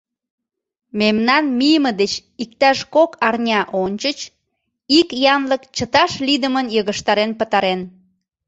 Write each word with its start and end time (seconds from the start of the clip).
Мемнан 0.99 1.43
мийыме 1.57 1.91
деч 2.01 2.13
иктаж 2.43 2.77
кок 2.95 3.11
арня 3.27 3.61
ончыч 3.83 4.19
ик 4.99 5.09
янлык 5.35 5.63
чыташ 5.75 6.11
лийдымын 6.25 6.67
йыгыштарен 6.75 7.31
пытарен. 7.39 7.81